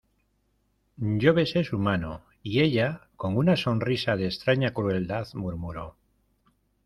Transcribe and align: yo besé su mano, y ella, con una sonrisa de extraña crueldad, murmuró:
yo 0.97 1.35
besé 1.35 1.63
su 1.63 1.77
mano, 1.77 2.21
y 2.41 2.61
ella, 2.61 3.07
con 3.17 3.37
una 3.37 3.55
sonrisa 3.55 4.15
de 4.15 4.25
extraña 4.25 4.71
crueldad, 4.73 5.27
murmuró: 5.35 5.95